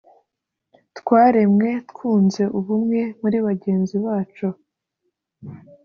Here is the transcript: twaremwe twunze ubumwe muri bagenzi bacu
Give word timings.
twaremwe 0.97 1.69
twunze 1.89 2.43
ubumwe 2.59 3.01
muri 3.21 3.37
bagenzi 3.47 3.95
bacu 4.05 4.47